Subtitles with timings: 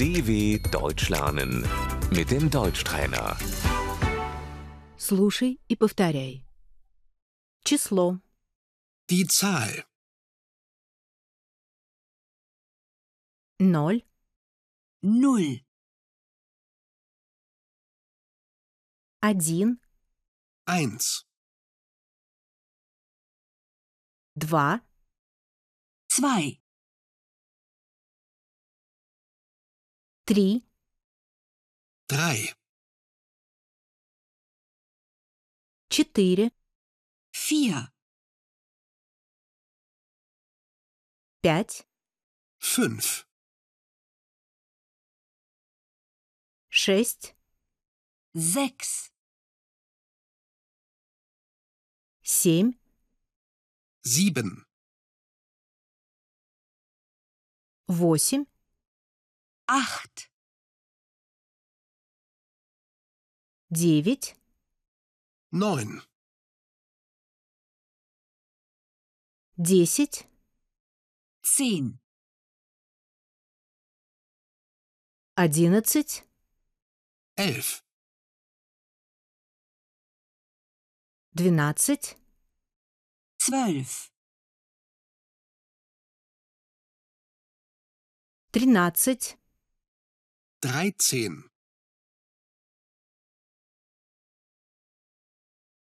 [0.00, 1.66] DW Deutsch lernen
[2.10, 3.36] mit dem Deutschtrainer.
[4.98, 6.44] Слушай и повторяй.
[7.64, 8.20] Число,
[9.10, 9.84] Die Zahl
[13.58, 14.02] ноль,
[15.02, 15.64] Null,
[19.20, 19.80] один,
[20.66, 21.26] 1,
[24.34, 24.80] два,
[26.08, 26.59] zwei,
[30.31, 30.65] три,
[32.07, 32.55] 3,
[35.89, 36.53] четыре,
[37.33, 37.91] vier,
[41.41, 41.85] пять,
[42.59, 43.27] 5,
[46.69, 47.35] шесть,
[48.33, 49.11] sechs,
[52.23, 52.71] семь,
[54.03, 54.63] 7,
[57.87, 58.45] восемь,
[59.73, 60.29] acht,
[63.69, 64.35] девять,
[65.51, 66.01] 9,
[69.55, 70.27] десять,
[71.41, 72.01] zehn,
[75.35, 76.25] одиннадцать,
[77.37, 77.81] 11,
[81.31, 82.17] двенадцать,
[83.37, 84.11] zwölf,
[88.51, 89.40] тринадцать,
[90.61, 91.51] 13.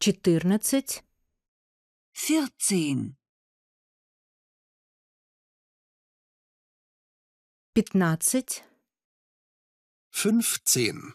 [0.00, 1.02] 14,
[2.12, 3.16] 14,
[7.74, 8.62] 15,
[10.10, 11.14] 15,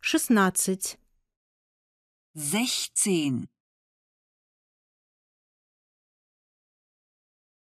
[0.00, 0.98] 16,
[2.34, 3.48] 16,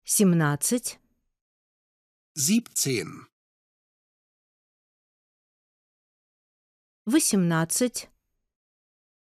[0.05, 0.99] 17,
[2.35, 3.27] siebzehn,
[7.05, 8.09] восемнадцать,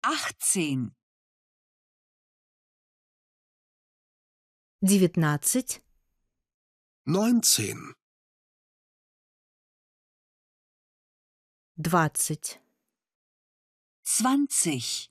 [0.02, 0.92] 18,
[4.80, 5.82] девятнадцать,
[7.04, 7.94] neunzehn,
[11.76, 12.60] двадцать.
[14.06, 15.10] 20,